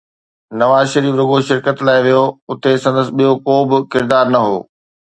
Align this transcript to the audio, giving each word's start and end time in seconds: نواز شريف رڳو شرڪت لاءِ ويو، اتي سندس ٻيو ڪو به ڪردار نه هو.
نواز 0.59 0.85
شريف 0.93 1.13
رڳو 1.19 1.37
شرڪت 1.47 1.77
لاءِ 1.85 1.99
ويو، 2.05 2.23
اتي 2.51 2.73
سندس 2.83 3.07
ٻيو 3.17 3.31
ڪو 3.45 3.55
به 3.69 3.77
ڪردار 3.91 4.25
نه 4.33 4.39
هو. 4.47 4.57